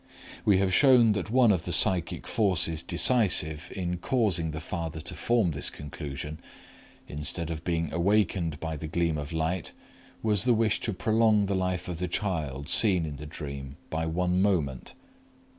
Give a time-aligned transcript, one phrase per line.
[0.45, 5.13] We have shown that one of the psychic forces decisive in causing the father to
[5.13, 6.39] form this conclusion,
[7.07, 9.73] instead of being awakened by the gleam of light,
[10.23, 14.07] was the wish to prolong the life of the child seen in the dream by
[14.07, 14.95] one moment.